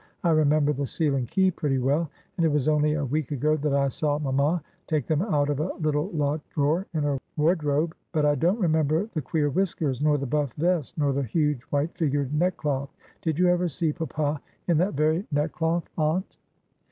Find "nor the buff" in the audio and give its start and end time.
10.01-10.53